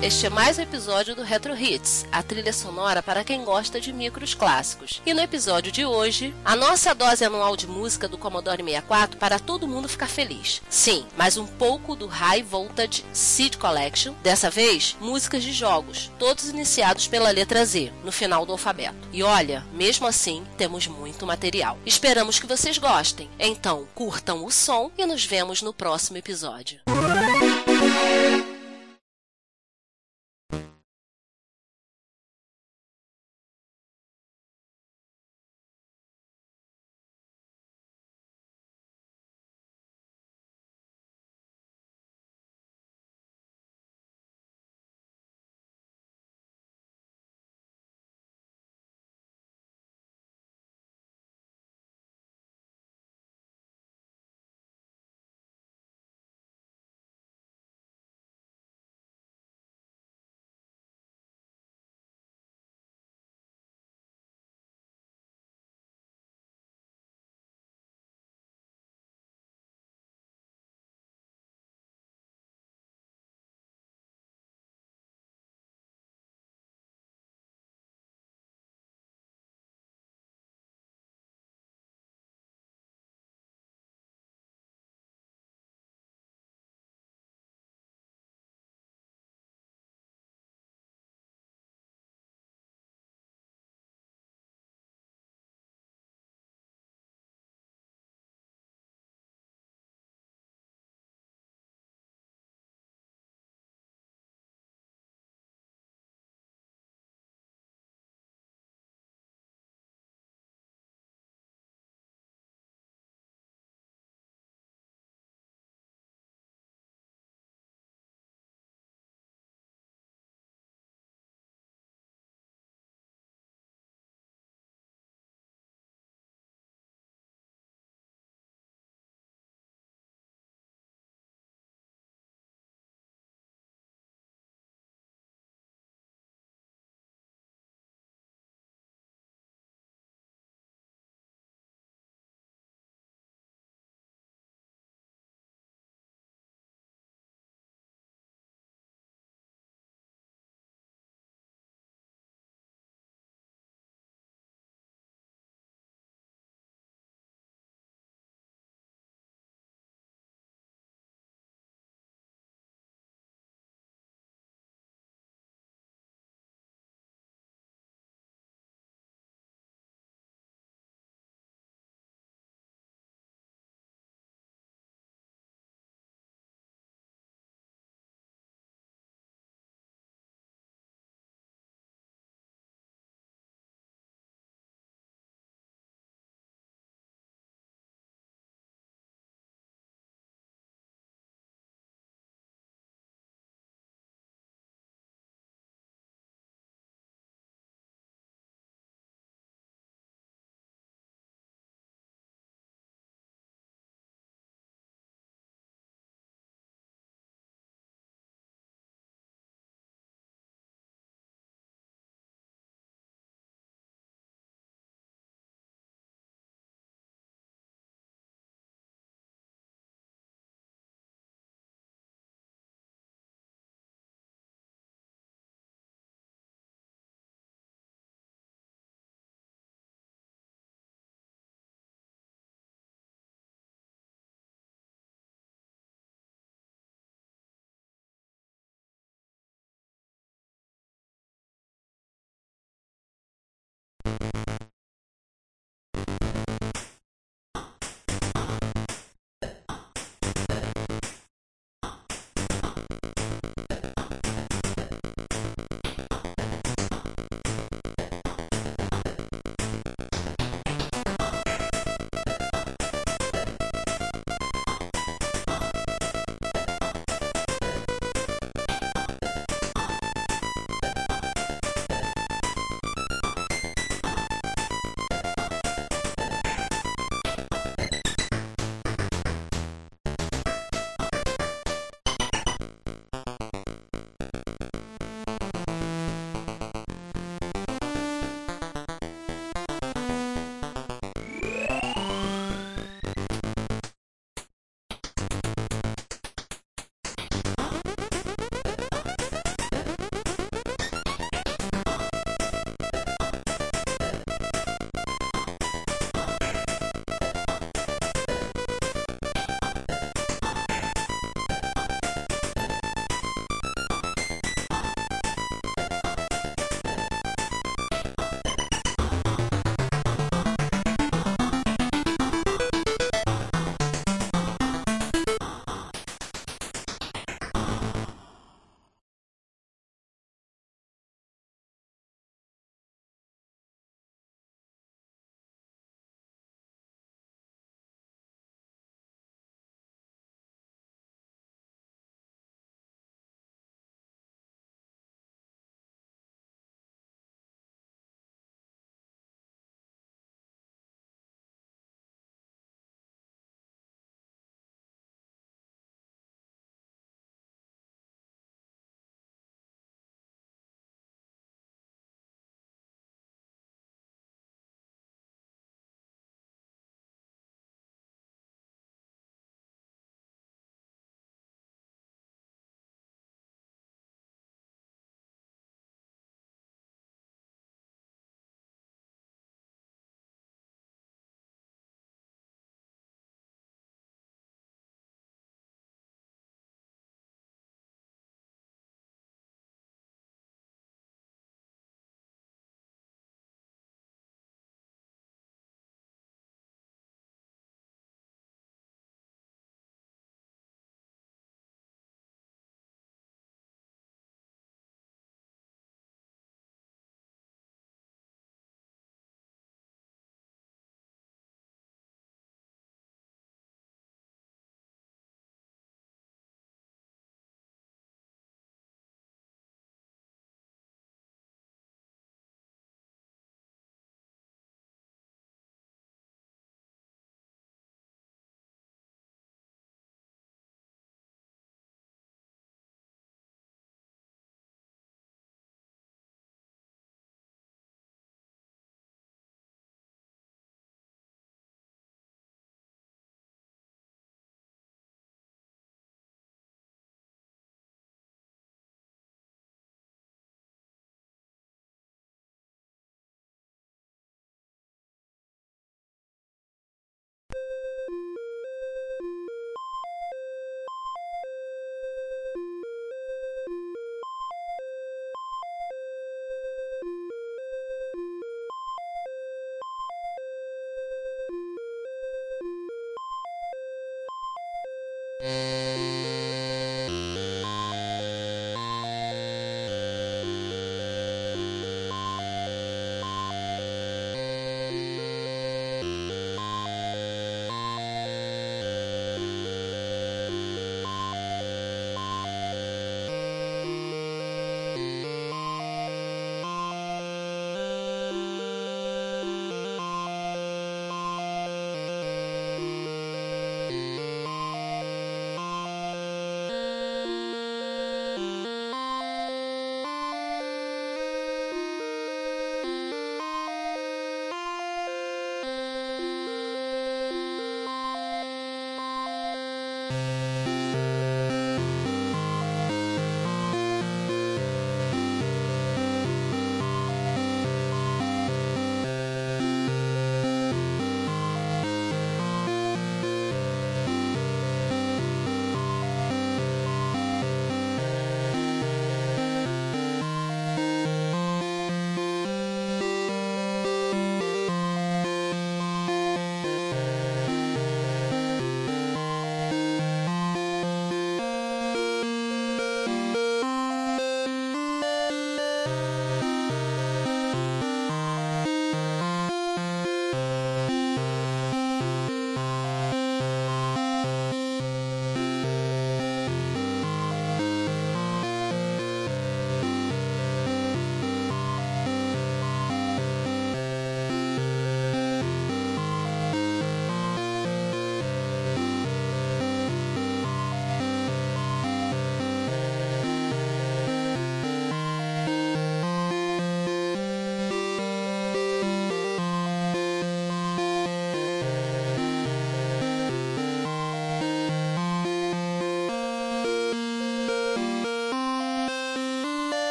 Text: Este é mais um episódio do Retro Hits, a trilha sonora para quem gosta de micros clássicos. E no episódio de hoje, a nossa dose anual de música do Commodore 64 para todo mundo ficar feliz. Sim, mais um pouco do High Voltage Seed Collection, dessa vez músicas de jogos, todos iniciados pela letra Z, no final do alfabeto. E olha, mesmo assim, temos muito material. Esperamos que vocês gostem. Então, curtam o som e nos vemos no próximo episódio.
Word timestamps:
Este 0.00 0.26
é 0.26 0.30
mais 0.30 0.58
um 0.58 0.62
episódio 0.62 1.16
do 1.16 1.22
Retro 1.22 1.56
Hits, 1.56 2.06
a 2.12 2.22
trilha 2.22 2.52
sonora 2.52 3.02
para 3.02 3.24
quem 3.24 3.44
gosta 3.44 3.80
de 3.80 3.92
micros 3.92 4.32
clássicos. 4.32 5.02
E 5.04 5.12
no 5.12 5.20
episódio 5.20 5.72
de 5.72 5.84
hoje, 5.84 6.32
a 6.44 6.54
nossa 6.54 6.94
dose 6.94 7.24
anual 7.24 7.56
de 7.56 7.66
música 7.66 8.06
do 8.06 8.16
Commodore 8.16 8.62
64 8.62 9.16
para 9.16 9.40
todo 9.40 9.66
mundo 9.66 9.88
ficar 9.88 10.06
feliz. 10.06 10.62
Sim, 10.70 11.04
mais 11.16 11.36
um 11.36 11.46
pouco 11.46 11.96
do 11.96 12.06
High 12.06 12.44
Voltage 12.44 13.04
Seed 13.12 13.56
Collection, 13.56 14.14
dessa 14.22 14.50
vez 14.50 14.96
músicas 15.00 15.42
de 15.42 15.52
jogos, 15.52 16.12
todos 16.16 16.48
iniciados 16.48 17.08
pela 17.08 17.30
letra 17.30 17.64
Z, 17.64 17.92
no 18.04 18.12
final 18.12 18.46
do 18.46 18.52
alfabeto. 18.52 19.08
E 19.12 19.22
olha, 19.24 19.64
mesmo 19.72 20.06
assim, 20.06 20.44
temos 20.56 20.86
muito 20.86 21.26
material. 21.26 21.76
Esperamos 21.84 22.38
que 22.38 22.46
vocês 22.46 22.78
gostem. 22.78 23.28
Então, 23.36 23.88
curtam 23.96 24.44
o 24.44 24.50
som 24.50 24.92
e 24.96 25.04
nos 25.04 25.24
vemos 25.24 25.60
no 25.60 25.72
próximo 25.72 26.18
episódio. 26.18 26.80